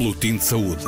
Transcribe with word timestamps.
Boletim 0.00 0.38
de 0.38 0.44
Saúde. 0.44 0.82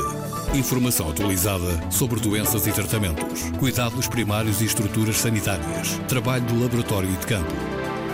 Informação 0.55 1.07
atualizada 1.07 1.91
sobre 1.91 2.19
doenças 2.19 2.65
e 2.65 2.71
tratamentos, 2.71 3.43
cuidados 3.59 4.07
primários 4.07 4.59
e 4.59 4.65
estruturas 4.65 5.17
sanitárias, 5.17 5.99
trabalho 6.07 6.43
do 6.45 6.59
laboratório 6.59 7.11
e 7.11 7.17
de 7.17 7.27
campo. 7.27 7.53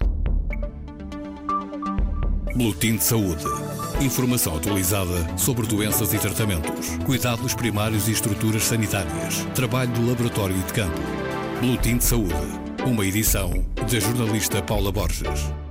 Boletim 2.54 2.94
de 2.94 3.02
Saúde. 3.02 3.44
Informação 4.00 4.56
atualizada 4.56 5.36
sobre 5.36 5.66
doenças 5.66 6.14
e 6.14 6.20
tratamentos, 6.20 6.97
cuidados 7.04 7.52
primários 7.56 8.06
e 8.06 8.12
estruturas 8.12 8.62
sanitárias, 8.62 9.44
trabalho 9.56 9.91
do 9.91 10.06
laboratório 10.06 10.56
e 10.56 10.62
de 10.62 10.72
campo. 10.72 11.00
Boletim 11.60 11.97
de 11.97 12.04
Saúde 12.04 12.67
uma 12.88 13.04
edição 13.04 13.65
da 13.76 14.00
jornalista 14.00 14.62
Paula 14.62 14.91
Borges. 14.91 15.67